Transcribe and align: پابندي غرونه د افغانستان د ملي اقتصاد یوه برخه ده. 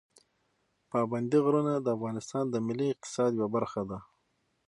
پابندي 0.91 1.39
غرونه 1.45 1.73
د 1.79 1.87
افغانستان 1.97 2.43
د 2.49 2.55
ملي 2.67 2.87
اقتصاد 2.91 3.31
یوه 3.37 3.49
برخه 3.55 3.81
ده. 3.89 3.99